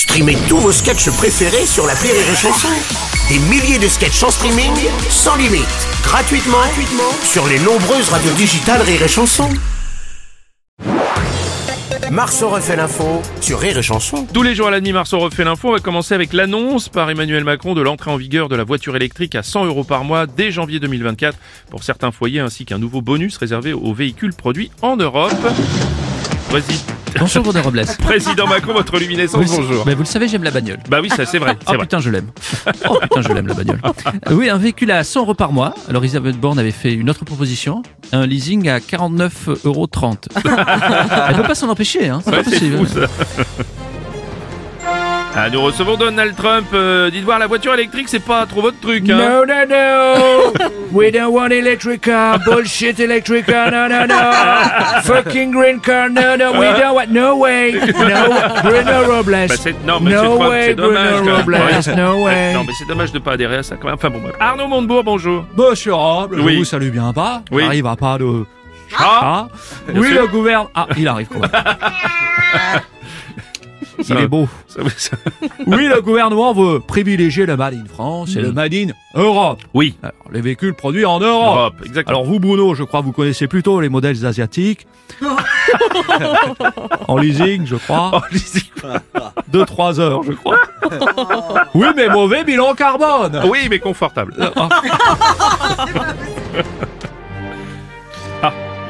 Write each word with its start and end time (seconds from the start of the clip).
Streamez 0.00 0.38
tous 0.48 0.56
vos 0.56 0.72
sketchs 0.72 1.10
préférés 1.10 1.66
sur 1.66 1.86
la 1.86 1.92
Rire 1.92 2.14
et 2.14 2.34
Chanson. 2.34 2.68
Des 3.28 3.38
milliers 3.38 3.78
de 3.78 3.86
sketchs 3.86 4.22
en 4.22 4.30
streaming, 4.30 4.72
sans 5.10 5.36
limite, 5.36 5.66
gratuitement, 6.02 6.56
gratuitement 6.56 7.12
sur 7.22 7.46
les 7.46 7.58
nombreuses 7.58 8.08
radios 8.08 8.32
digitales 8.32 8.80
Rire 8.80 9.02
et 9.02 9.08
Chanson. 9.08 9.50
Marceau 12.10 12.48
refait 12.48 12.76
l'info 12.76 13.20
sur 13.42 13.60
Rire 13.60 13.76
et 13.76 13.82
Chanson. 13.82 14.26
Tous 14.32 14.42
les 14.42 14.54
jours 14.54 14.68
à 14.68 14.70
la 14.70 14.80
mars, 14.80 15.12
on 15.12 15.18
refait 15.18 15.44
l'info. 15.44 15.68
On 15.68 15.72
va 15.72 15.80
commencer 15.80 16.14
avec 16.14 16.32
l'annonce 16.32 16.88
par 16.88 17.10
Emmanuel 17.10 17.44
Macron 17.44 17.74
de 17.74 17.82
l'entrée 17.82 18.10
en 18.10 18.16
vigueur 18.16 18.48
de 18.48 18.56
la 18.56 18.64
voiture 18.64 18.96
électrique 18.96 19.34
à 19.34 19.42
100 19.42 19.66
euros 19.66 19.84
par 19.84 20.04
mois 20.04 20.26
dès 20.26 20.50
janvier 20.50 20.80
2024 20.80 21.36
pour 21.68 21.84
certains 21.84 22.10
foyers 22.10 22.40
ainsi 22.40 22.64
qu'un 22.64 22.78
nouveau 22.78 23.02
bonus 23.02 23.36
réservé 23.36 23.74
aux 23.74 23.92
véhicules 23.92 24.32
produits 24.32 24.70
en 24.80 24.96
Europe. 24.96 25.36
Vas-y. 26.48 26.99
Bonjour 27.18 27.44
René 27.46 27.60
Robles. 27.60 27.84
Président 28.00 28.46
Macron, 28.46 28.72
votre 28.72 28.98
luminescence, 28.98 29.44
Vous- 29.46 29.56
bonjour. 29.56 29.84
Mais 29.86 29.94
vous 29.94 30.02
le 30.02 30.06
savez, 30.06 30.28
j'aime 30.28 30.42
la 30.44 30.50
bagnole. 30.50 30.78
Bah 30.88 31.00
oui, 31.02 31.08
ça 31.10 31.26
c'est 31.26 31.38
vrai, 31.38 31.56
Oh 31.66 31.72
vrai. 31.72 31.78
putain, 31.78 32.00
je 32.00 32.10
l'aime. 32.10 32.28
Oh 32.88 32.98
putain, 33.00 33.22
je 33.22 33.28
l'aime 33.32 33.46
la 33.46 33.54
bagnole. 33.54 33.80
Euh, 34.28 34.34
oui, 34.34 34.48
un 34.48 34.56
véhicule 34.58 34.90
à 34.90 35.04
100 35.04 35.20
euros 35.20 35.34
par 35.34 35.52
mois. 35.52 35.74
Alors 35.88 36.02
Elisabeth 36.02 36.36
Borne 36.38 36.58
avait 36.58 36.70
fait 36.70 36.92
une 36.94 37.10
autre 37.10 37.24
proposition, 37.24 37.82
un 38.12 38.26
leasing 38.26 38.68
à 38.68 38.78
49,30 38.78 39.58
euros. 39.66 39.88
Elle 41.28 41.36
peut 41.36 41.42
pas 41.42 41.54
s'en 41.54 41.68
empêcher, 41.68 42.08
hein. 42.08 42.20
C'est 42.24 42.30
Ouais, 42.30 42.42
pas 42.42 42.50
possible. 42.50 42.76
fou 42.78 42.86
ça. 42.86 43.06
Ah, 45.36 45.48
nous 45.48 45.62
recevons 45.62 45.96
Donald 45.96 46.34
Trump. 46.36 46.66
Euh, 46.74 47.08
dites 47.08 47.24
voir, 47.24 47.38
la 47.38 47.46
voiture 47.46 47.72
électrique, 47.72 48.08
c'est 48.08 48.18
pas 48.24 48.44
trop 48.46 48.62
votre 48.62 48.80
truc, 48.80 49.08
hein 49.08 49.16
No, 49.16 49.46
no, 49.46 49.64
no. 49.68 50.70
We 50.92 51.12
don't 51.12 51.32
want 51.32 51.50
electric 51.50 52.00
car. 52.02 52.40
Bullshit 52.40 52.98
electric 52.98 53.46
car. 53.46 53.70
No, 53.70 53.86
no, 53.88 54.06
no. 54.06 54.14
Fucking 55.04 55.52
green 55.52 55.80
car. 55.80 56.10
No, 56.10 56.36
no. 56.36 56.52
We 56.58 56.66
don't 56.76 56.94
want. 56.94 57.10
No 57.10 57.36
way. 57.36 57.72
No. 58.00 58.60
Bruno 58.62 59.04
Robles. 59.06 59.46
Bah, 59.48 59.56
c'est- 59.56 59.84
non, 59.86 60.00
mais 60.00 60.10
no 60.10 60.22
Trump, 60.36 60.50
way, 60.50 60.64
c'est 60.66 60.74
dommage. 60.74 61.20
Bruno. 61.20 61.36
Robles. 61.36 61.54
Ouais. 61.54 61.96
No 61.96 62.24
way. 62.24 62.52
Non, 62.54 62.64
mais 62.66 62.72
c'est 62.76 62.88
dommage 62.88 63.12
de 63.12 63.18
pas 63.20 63.32
adhérer 63.32 63.56
à 63.58 63.62
ça 63.62 63.76
quand 63.76 63.86
même. 63.86 63.94
Enfin 63.94 64.10
bon, 64.10 64.18
bref. 64.18 64.34
Arnaud 64.40 64.66
Montebourg, 64.66 65.04
bonjour. 65.04 65.44
Robles, 65.56 66.40
Oui. 66.40 66.54
je 66.54 66.58
vous 66.58 66.64
salue 66.64 66.90
bien 66.90 67.12
pas. 67.12 67.42
Oui. 67.52 67.62
J'arrive 67.62 67.86
à 67.86 67.94
pas 67.96 68.18
de... 68.18 68.44
Ah, 68.98 69.20
Ah. 69.22 69.48
Oui, 69.94 70.08
sûr. 70.10 70.22
le 70.22 70.26
gouvernement... 70.26 70.70
Ah, 70.74 70.88
il 70.98 71.06
arrive. 71.06 71.28
Ça 71.40 71.48
il 74.10 74.18
est 74.24 74.28
beau. 74.28 74.48
ça- 74.66 74.80
ça- 74.96 75.16
Oui, 75.66 75.86
le 75.88 76.00
gouvernement 76.02 76.52
veut 76.52 76.80
privilégier 76.80 77.46
le 77.46 77.56
Made 77.56 77.74
in 77.74 77.84
France 77.92 78.34
et 78.36 78.40
le 78.40 78.52
Made 78.52 78.74
in 78.74 78.86
Europe. 79.14 79.60
Oui, 79.74 79.96
Alors, 80.02 80.14
les 80.32 80.40
véhicules 80.40 80.74
produits 80.74 81.04
en 81.04 81.20
Europe. 81.20 81.56
Europe, 81.56 81.74
exactement. 81.84 82.18
Alors 82.18 82.24
vous, 82.30 82.38
Bruno, 82.40 82.74
je 82.74 82.84
crois 82.84 83.00
que 83.00 83.06
vous 83.06 83.12
connaissez 83.12 83.46
plutôt 83.48 83.80
les 83.80 83.88
modèles 83.88 84.24
asiatiques. 84.26 84.86
en 87.08 87.16
leasing, 87.18 87.66
je 87.66 87.76
crois. 87.76 88.10
Oh, 88.14 88.20
lisez- 88.32 88.70
2-3 89.52 89.98
heures, 90.00 90.22
je 90.22 90.32
crois. 90.32 90.58
oui, 91.74 91.86
mais 91.96 92.08
mauvais 92.08 92.44
bilan 92.44 92.74
carbone. 92.74 93.42
oui, 93.50 93.66
mais 93.68 93.78
confortable. 93.78 94.34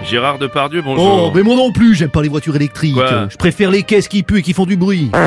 Gérard 0.04 0.38
Depardieu, 0.38 0.82
bonjour. 0.82 1.26
Oh, 1.28 1.32
mais 1.34 1.42
moi 1.42 1.54
non 1.56 1.72
plus, 1.72 1.94
j'aime 1.94 2.08
pas 2.10 2.22
les 2.22 2.28
voitures 2.28 2.56
électriques. 2.56 2.94
Quoi 2.94 3.28
Je 3.28 3.36
préfère 3.36 3.70
les 3.70 3.82
caisses 3.82 4.08
qui 4.08 4.22
puent 4.22 4.38
et 4.38 4.42
qui 4.42 4.52
font 4.52 4.64
du 4.66 4.76
bruit. 4.76 5.10
Oh 5.14 5.18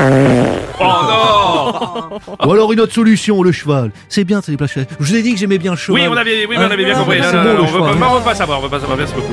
non 0.82 2.18
Ou 2.46 2.52
alors 2.52 2.72
une 2.72 2.80
autre 2.80 2.92
solution, 2.92 3.42
le 3.42 3.52
cheval. 3.52 3.92
C'est 4.08 4.24
bien, 4.24 4.40
c'est 4.42 4.50
les 4.52 4.56
plages. 4.58 4.74
Je 4.76 4.84
vous 5.04 5.14
ai 5.14 5.22
dit 5.22 5.32
que 5.32 5.38
j'aimais 5.38 5.58
bien 5.58 5.72
le 5.72 5.76
cheval. 5.76 6.02
Oui, 6.02 6.08
on 6.10 6.16
avait, 6.16 6.46
oui, 6.46 6.56
mais 6.58 6.64
on 6.66 6.70
avait 6.70 6.84
bien 6.84 6.94
Ah, 6.96 7.00
compris. 7.00 7.18
c'est 7.22 7.32
Non, 7.32 7.42
bon, 7.42 7.48
on 7.50 7.62
veut 7.66 7.66
cheval. 7.72 7.98
pas, 7.98 8.08
on 8.10 8.14
veut 8.18 8.24
pas 8.24 8.34
savoir, 8.34 8.58
on 8.58 8.62
veut 8.62 8.68
pas 8.68 8.80
savoir. 8.80 8.98
Merci 8.98 9.14
beaucoup. 9.14 9.32